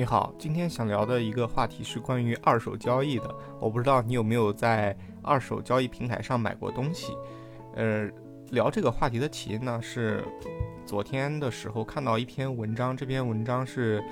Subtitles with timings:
[0.00, 3.34] 你好，今天想聊的一个话题是关于二手交易的。
[3.60, 7.14] 我不知道你有没有在二手交易平台上买过东西。
[7.74, 8.08] 呃，
[8.48, 10.24] 聊这个话题的起因呢，是
[10.86, 14.02] 昨天的时候看到一篇文章，这篇文章是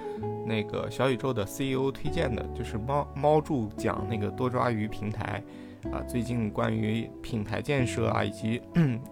[0.47, 5.43] 那个小宇宙的 CEO 推荐的，就是猫猫柱讲那个多抓鱼平台
[5.91, 8.61] 啊，最近关于品牌建设啊，以及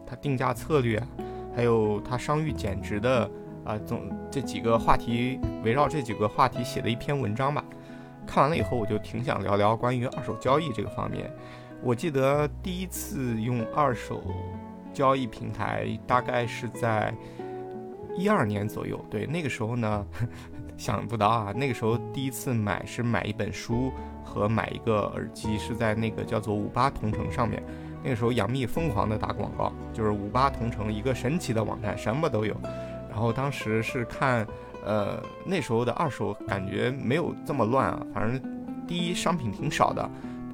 [0.07, 1.03] 它定价策略，
[1.55, 3.31] 还有它商誉减值的。
[3.67, 7.65] 啊，总这几个话题围绕这几个话题写的一篇文章吧。
[8.27, 11.31] 看完了以后，我就挺想聊聊关于二手交易这个方面。
[11.83, 14.23] 我记得第一次用二手
[14.93, 17.15] 交易平台，大概是在
[18.17, 18.99] 一二年左右。
[19.11, 20.07] 对，那个时候呢，
[20.77, 23.93] 想不到啊，那个时候第一次买是买一本书
[24.25, 27.63] 和买一个耳机，是在那个叫做五八同城上面。
[28.03, 32.55] 那个时候杨幂疯狂的打广告，就是五八同城一个神奇的网站，什么都有。
[33.17, 34.47] 然后当时是看，
[34.85, 38.07] 呃，那时候的二手感觉没有这么乱啊。
[38.13, 38.39] 反正
[38.87, 40.07] 第一商品挺少的，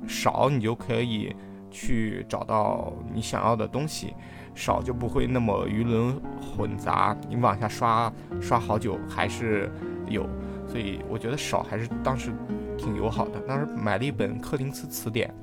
[0.06, 1.34] 少你就可以
[1.72, 4.14] 去找到你想要的东西，
[4.54, 7.16] 少就不会那么鱼龙混杂。
[7.28, 9.68] 你往下刷刷好久还是
[10.06, 10.24] 有，
[10.68, 12.32] 所以我觉得少还是当时
[12.78, 13.40] 挺友好的。
[13.40, 15.34] 当时买了一本柯林斯词典，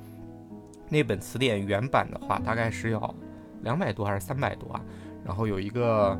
[0.88, 3.14] 那本词典原版的话大概是要
[3.60, 4.80] 两百多还是三百多啊？
[5.22, 6.18] 然后有一个。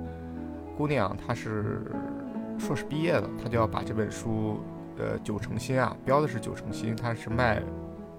[0.80, 1.82] 姑娘，她是
[2.58, 4.58] 硕士毕业的，她就要把这本书，
[4.96, 7.62] 呃，九成新啊，标的是九成新，她是卖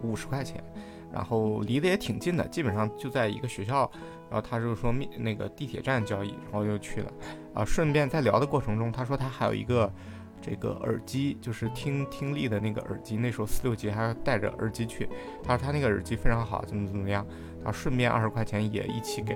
[0.03, 0.63] 五十块钱，
[1.11, 3.89] 然后离得也挺近的，基本上就在一个学校，
[4.29, 7.11] 然后她就说面那个地铁站交易，然后就去了，
[7.55, 9.91] 啊，顺便在聊的过程中，她说她还有一个
[10.39, 15.09] 这个耳机，就是听听力的那个耳机，那时候四六级还要带着耳机去，
[15.41, 17.25] 她说她那个耳机非常好，怎么怎么样，
[17.63, 19.35] 然后顺便二十块钱也一起给。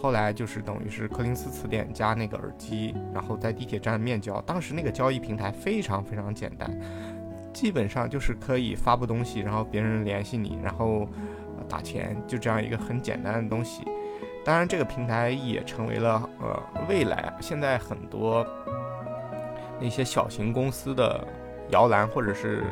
[0.00, 4.40] 后来就是等于是柯林斯词典加那个耳机，然后在地铁站面交。
[4.42, 6.70] 当时那个交易平台非常非常简单，
[7.52, 11.08] 基本上就是可以发布东西，然后别人联系你，然后
[11.68, 13.82] 打钱，就这样一个很简单的东西。
[14.44, 18.46] 当然，这个平台也成为了呃未来现在很多
[19.80, 21.26] 那些小型公司的
[21.70, 22.62] 摇篮或者是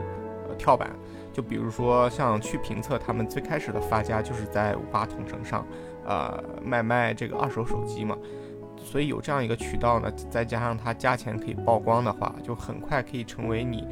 [0.58, 0.90] 跳板。
[1.32, 5.66] 就比如说像去评测，他们最开始的发家就是在五八同城上。
[6.06, 8.14] 呃，卖卖这个二手手机嘛，
[8.76, 13.88] 所以有这样一个渠道呢，再加上它价钱可以曝光的话，就很快可以成为你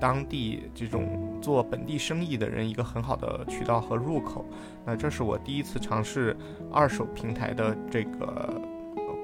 [0.00, 4.44] 当地这种做本地生意的人一个很好的渠道和入口。
[4.84, 6.36] 那这是我第一次尝试
[6.72, 8.60] 二手平台的这个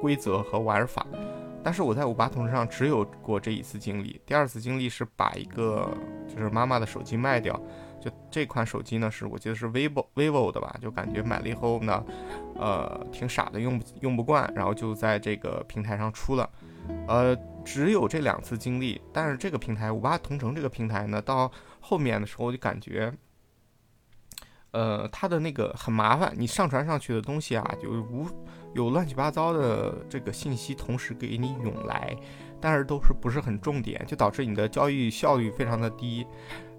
[0.01, 1.05] 规则和玩法，
[1.69, 5.95] 但是我在五八同城上只有过这一次经历，第二次经历是把一个
[6.27, 7.61] 就是妈妈的手机卖掉。
[8.01, 12.03] 就这款手机呢，是我记得是 vivo vivo 的吧，就感觉买了以后呢，
[12.55, 16.49] 呃，挺傻的，用用不惯，然后就在这个平台上出了，
[17.07, 17.37] 呃，
[17.67, 23.13] 只有这两次经历，但是这个平台五八同城这个平台呢，到后面的时候就感觉，
[24.73, 28.27] 呃，它的那个很麻烦，你上传上去的东西啊，就无
[28.75, 32.15] 有乱七八糟的这个信息同时给你涌来，
[32.61, 36.27] 但是都是不是很重点，就导致你的交易效率非常的低。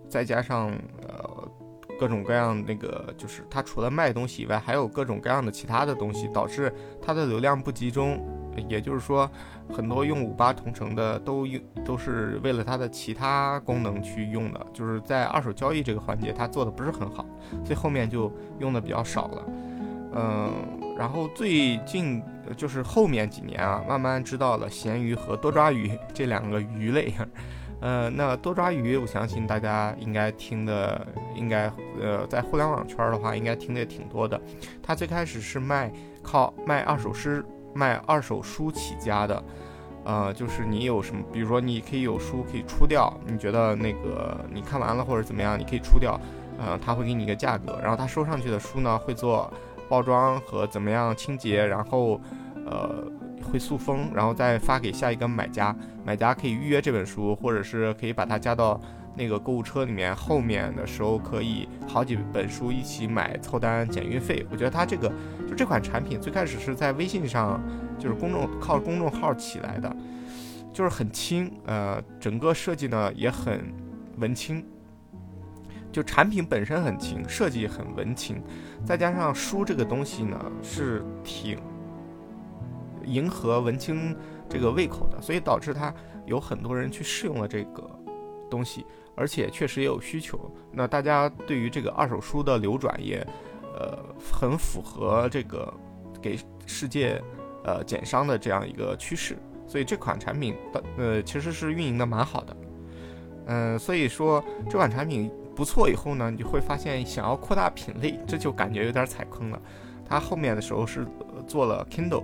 [0.07, 0.71] 再加上
[1.07, 1.51] 呃
[1.99, 8.19] 各种各样那个，就是它除了卖东西以外，还有各种各样的其他的东西，导致它的流量不集中。
[8.67, 9.29] 也就是说，
[9.71, 17.25] 很多用五八同城的都用都是为了它的其他功能去用的，就是在二手交易这个环节它做的不是很好，
[17.63, 19.45] 所以后面就用的比较少了。
[20.15, 20.51] 嗯，
[20.97, 22.21] 然后最近
[22.57, 27.13] 就是后面几年啊，慢慢知道了闲鱼和多抓鱼这两个鱼类。
[27.81, 31.71] 呃，那多抓鱼，我相信大家应该听的，应该
[32.01, 34.37] 呃，在互联网圈的话，应该听的也挺多的。
[34.83, 35.89] 它最开始是卖
[36.21, 37.41] 靠卖二手诗、
[37.79, 39.43] 卖二手书起家的，
[40.03, 46.19] 呃，就是你有什么，比如说你可以有书可以出掉，你觉得那个你看完了或者怎么样，你可以出掉，
[46.59, 49.49] 呃，他会给你一个价格，然后他收上去的书呢，会做
[49.87, 52.19] 包装和怎么样清洁，然后
[52.65, 53.09] 呃。
[53.41, 55.75] 会塑封，然后再发给下一个买家。
[56.05, 58.79] 买家可以预约这本书，或者是可以把它加到
[59.19, 60.15] 那个购物车里面。
[60.15, 64.45] 后面的时候可以好几本书一起买，凑单减运费。
[64.49, 65.11] 我觉得它这个
[65.47, 67.61] 就这款产品最开始是在微信上，
[67.99, 69.93] 就是公众靠公众号起来的，
[70.71, 73.73] 就是很轻，呃，整个设计呢也很
[74.17, 74.65] 文青，
[75.91, 78.41] 就产品本身很轻，设计很文青，
[78.85, 81.59] 再加上书这个东西呢是挺。
[83.05, 84.15] 迎合文青
[84.47, 85.91] 这个胃口的，所以导致它
[86.27, 87.89] 有很多人去试用了这个
[88.49, 88.85] 东西，
[89.15, 90.39] 而且确实也有需求。
[90.71, 93.25] 那大家对于这个二手书的流转也，
[93.77, 93.97] 呃，
[94.33, 95.73] 很符合这个
[96.21, 97.21] 给世界
[97.63, 99.37] 呃减商的这样一个趋势。
[99.67, 102.57] 所以这款产品的呃其实是运营的蛮好的。
[103.45, 109.61] 嗯，所以说这款产品不错以后呢，你会发现想要扩大品类，这就感觉有点踩坑了。
[110.07, 111.05] 它后面的时候是
[111.45, 112.23] 做了 Kindle，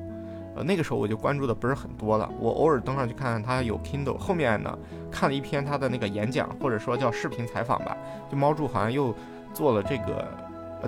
[0.56, 4.18] 呃，那个时候我就关注的不是很多了，我偶尔登上去看看他有 Kindle。
[4.18, 4.78] 后面呢，
[5.12, 7.96] 看了一篇他的那个演讲，或者说叫视频采访吧，
[8.32, 9.14] 就猫柱好像又
[9.54, 10.28] 做了这个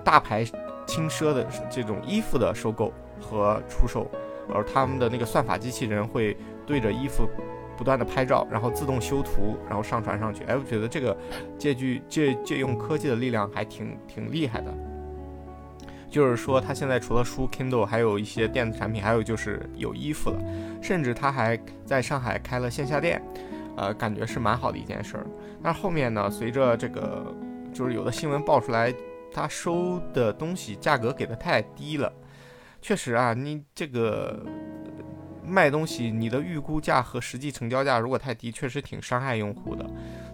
[0.03, 0.45] 大牌
[0.85, 4.09] 轻奢的这种衣服的收购和出售，
[4.53, 7.27] 而他们的那个算法机器人会对着衣服
[7.75, 10.43] 不断的拍照，然后自动修图，然后上传上去。
[10.45, 11.15] 哎，我觉得这个
[11.57, 14.73] 借据借借用科技的力量还挺挺厉害的。
[16.09, 20.39] 就是说，他现在除了书 Kindle，还有一些电子产品，还有就是有衣服了，
[20.81, 23.21] 甚至他还在上海开了线下店，
[23.75, 25.27] 呃，感觉是蛮好的一件事儿。
[25.61, 27.35] 但是后面呢，随着这个
[27.73, 28.93] 就是有的新闻爆出来，
[29.33, 32.11] 他收的东西价格给的太低了。
[32.81, 34.45] 确实啊，你这个
[35.43, 39.85] 卖东西，你的预估价和实际成交价如果太低，确实挺伤害用户的。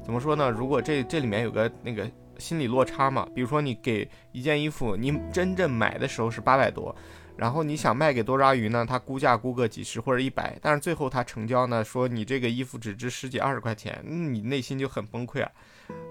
[0.04, 0.52] 怎么说呢？
[0.52, 2.08] 如果这这里面有个那个。
[2.38, 6.96] 心理落差嘛，比如说你给一件衣服，你真正买的时候是八百多，
[7.38, 15.52] 然后你想卖给多抓鱼呢，他估价估个几十或者一百，但是最后他成交呢，说你这个衣服只值十几二十块钱，你内心就很崩溃啊，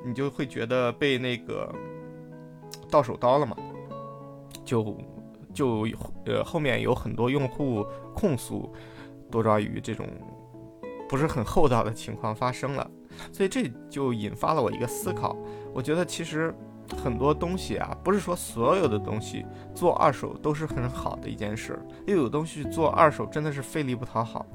[0.05, 1.73] 你就会觉得被那个
[2.91, 3.57] 到手刀了嘛，
[4.65, 4.97] 就
[5.53, 5.89] 就
[6.27, 8.73] 呃后面有很多用户控诉
[9.31, 10.07] 多抓鱼这种
[11.09, 12.91] 不是很厚道的情况发生了，
[13.33, 15.37] 所以这就引发了我一个思考。
[15.73, 16.55] 我觉得其实
[17.03, 19.45] 很多东西啊，不是说所有的东西
[19.75, 24.47] 做二手都是很好的一件事，又有东西做二手真的是费力不讨好。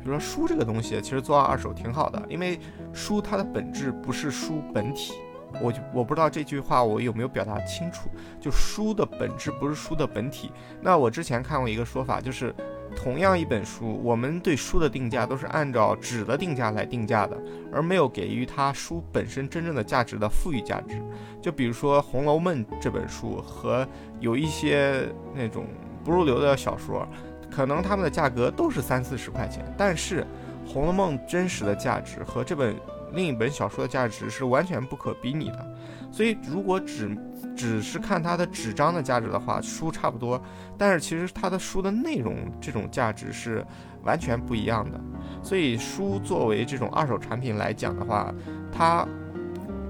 [0.00, 2.58] 比如说书这个东西，其实做二手挺好的，因为
[2.92, 5.14] 书它的本质不是书本体。
[5.62, 10.50] 我就我不知道这句话我有没有表达清楚，就书的本质不是书的本体。
[10.82, 12.54] 那我之前看过一个说法，就是。
[12.96, 17.36] 同样一本书，我们对书的定价都是按照纸的定价来定价的，
[17.72, 21.02] 而没有给予它书本身真正的价值的赋予价值。
[21.42, 23.86] 就比如说《红楼梦》这本书和
[24.20, 25.66] 有一些那种
[26.02, 27.06] 不入流的小说，
[27.50, 30.22] 可能它们的价格都是三四十块钱，但是
[30.66, 32.74] 《红楼梦》真实的价值和这本
[33.14, 35.76] 另一本小说的价值是完全不可比拟的。
[36.10, 37.16] 所以，如果只
[37.56, 40.40] 只是看它的纸张的价值的话，书差不多。
[40.78, 43.64] 但是其实它的书的内容这种价值是
[44.04, 45.00] 完全不一样的。
[45.42, 48.32] 所以书作为这种二手产品来讲的话，
[48.72, 49.06] 它，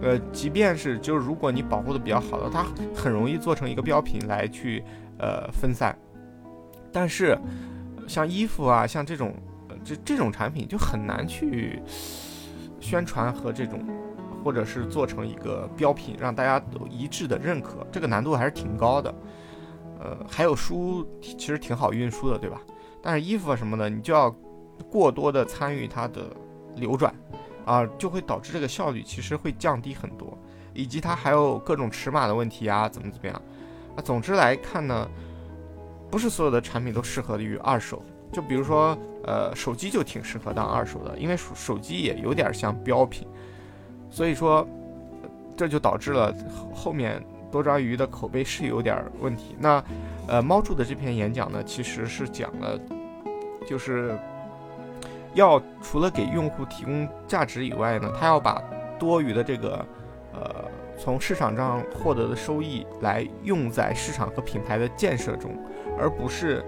[0.00, 4.82] 呃，即便是就是如果你保护的比较好的，它很容易做成一个标品来去
[5.18, 5.96] 呃分散。
[6.90, 7.38] 但是
[8.06, 9.34] 像衣服啊，像这种
[9.84, 11.82] 这这种产品就很难去
[12.84, 13.80] 宣传和这种。
[14.44, 19.14] 或者是做成一个标品，让大家都一致的认可，这个难度还是挺高的。
[19.98, 22.60] 呃，还有书其实挺好运输的，对吧？
[23.02, 24.30] 但是衣服啊什么的，你就要
[24.90, 26.26] 过多的参与它的
[26.76, 27.14] 流转，
[27.64, 30.36] 啊，就会导致这个效率其实会降低很多，
[30.74, 33.42] 以及它还有各种尺码的问题啊，怎么怎么样？
[33.96, 35.08] 啊，总之来看呢，
[36.10, 38.02] 不是所有的产品都适合于二手。
[38.34, 43.26] 就比如说，呃，手机就挺适合当二手的，因为手手机也有点像标品。
[44.10, 44.66] 所以说，
[45.56, 46.34] 这就导致了
[46.74, 49.54] 后面多抓鱼的口碑是有点问题。
[49.58, 49.82] 那，
[50.26, 52.78] 呃，猫柱的这篇演讲呢，其实是讲了，
[53.64, 54.18] 就是
[55.32, 58.60] 要除了给用户提供价值以外呢，他要把
[58.98, 59.86] 多余的这个，
[60.32, 60.64] 呃，
[60.98, 65.56] 从市场上获得的收益来用在市场和品牌的建设中，
[65.98, 66.64] 而不是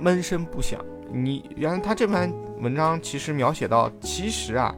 [0.00, 0.80] 闷声不响。
[1.12, 4.74] 你原来他这篇文章其实描写到，其实啊，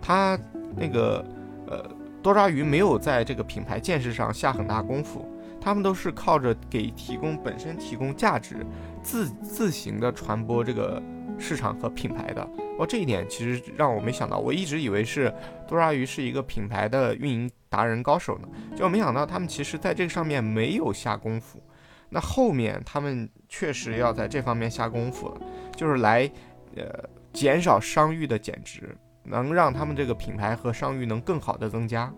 [0.00, 0.38] 他。
[0.74, 1.22] 那个，
[1.66, 1.86] 呃，
[2.22, 8.64] 多抓鱼没有在这个品牌建设上下很大功夫，他们都是靠着给提供本身提供价值，
[9.02, 11.02] 自自行的传播这个
[11.38, 12.40] 市场和品牌的。
[12.78, 15.28] 哦，这一点其实让我没想到，我一直以为是
[15.68, 21.62] 多抓鱼是一个品牌的运营达人高手呢，就没想到他们其实在这个上面没有下功夫。
[22.08, 25.40] 那后面他们确实要在这方面下功夫了，
[25.76, 26.30] 就是来，
[26.74, 26.86] 呃，
[27.34, 28.96] 减少商誉的减值。
[29.24, 32.12] 能让他们这个品牌和商誉能更好的增加。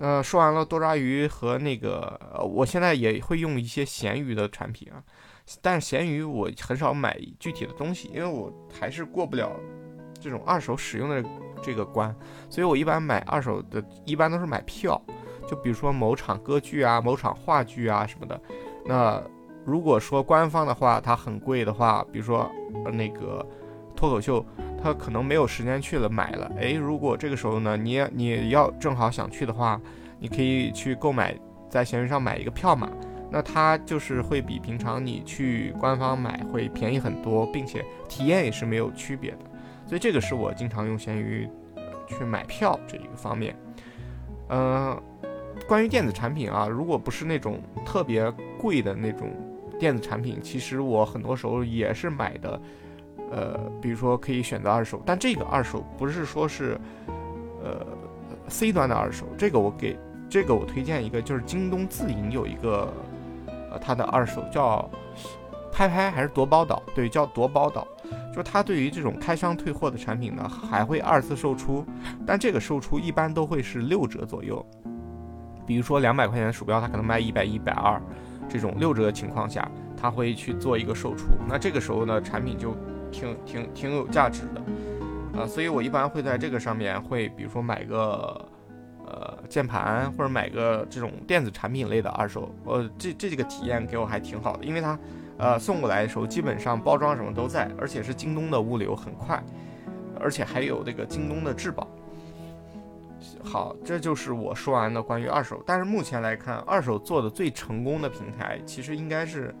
[0.00, 4.98] 呃，说完了多抓鱼和那个，我现在也会用一些闲鱼的产品啊，
[5.62, 9.52] 但是闲鱼我很少买具体的东西，因为我还是过不了
[10.20, 11.22] 这种二手使用的
[11.62, 12.12] 这个关，
[12.50, 15.00] 所以我一般买二手的，一般都是买票，
[15.48, 18.40] 就比如说某场歌剧啊、某场话剧啊什么的。
[18.84, 19.22] 那
[19.68, 22.50] 如果说官方的话，它很贵的话，比如说
[22.92, 23.46] 那个
[23.94, 24.44] 脱口秀。
[24.80, 26.48] 他可能没有时间去了，买了。
[26.56, 29.80] 哎，如果这个时候呢，你你要正好想去的话，
[30.20, 31.36] 你可以去购买，
[31.68, 32.88] 在闲鱼上买一个票嘛。
[33.28, 39.38] 那它就是会比平常你去官方买会便宜很多，并且体验也是没有区别的。
[39.84, 41.50] 所以这个是我经常用闲鱼
[42.06, 43.56] 去买票这一个方面。
[44.50, 44.96] 嗯，
[45.66, 49.28] 关于电子产品啊，如果不是那种特别贵的那种
[49.78, 52.60] 电子产品，其实我很多时候也是买的。
[53.30, 56.80] 呃，比如说可以选择二手，但这个二手不是说是，
[57.62, 57.86] 呃
[58.48, 59.26] ，C 端的二手。
[59.36, 59.98] 这个我给
[60.30, 62.90] 这个我推荐一个，就是京东自营有一个，
[63.70, 64.88] 呃，它的二手叫
[65.70, 66.82] 拍拍还是夺宝岛？
[66.94, 67.86] 对，叫夺宝岛。
[68.30, 71.84] 就是它对于这种开箱退货的产品呢，还会二次售出，
[72.26, 74.64] 但这个售出一般都会是六折左右。
[75.66, 78.00] 比如说两百块钱的鼠标，它可能卖一百一百二，
[78.48, 81.26] 这种六折的情况下，它会去做一个售出。
[81.48, 82.76] 那这个时候呢，产品就。
[83.10, 88.46] 挺挺挺有价值的，啊，所以我一般会在这个上面会，比如说买个
[89.06, 94.98] 呃键盘或者买个这种电子产品类的二手，呃，这这几个体验给我还挺好的，因为它
[95.38, 99.42] 呃送过来的时候基本上包装什么都在，而且是京东的物流很快，
[100.20, 101.88] 而且还有这个京东的质保。
[103.42, 109.54] 好，这就是我说完的关于二手，但是目前来看，二手做的最成功的平台其实应该是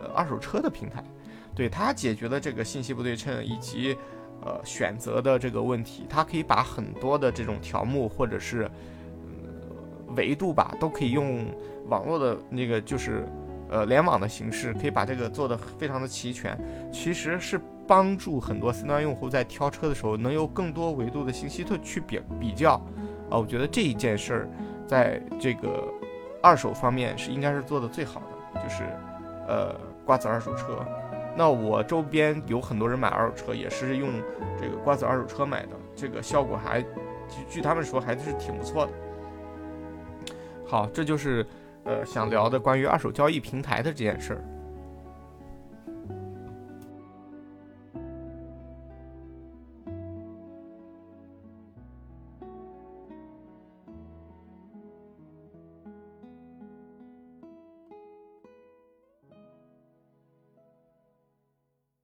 [0.00, 1.02] 呃二手车的平台。
[1.54, 3.96] 对它解决了这个信息不对称以及，
[4.42, 11.46] 呃选择的这个问题，它可以把很多的这种条目或者是，呃维度吧，都可以用
[11.88, 13.24] 网络的那个就是，
[13.68, 16.58] 呃联网的形式，可以把这个做的非常的齐全。
[16.92, 22.74] 其实是帮助很多 C 端用户在挑车的时候，能有更多维度的信息去比比较。
[23.30, 24.48] 啊，我觉得这一件事儿，
[24.86, 25.82] 在这个
[26.42, 28.20] 二手方面是应该是做的最好
[28.54, 28.84] 的，就是，
[29.48, 30.84] 呃瓜子二手车。
[31.36, 34.10] 那我周边有很多人买二手车，也是用
[34.60, 36.84] 这个瓜子二手车买的，这个效果还，
[37.48, 38.92] 据他们说还是挺不错的。
[40.66, 41.44] 好，这就是
[41.84, 44.53] 呃想聊的关于二手交易平台的这件事儿。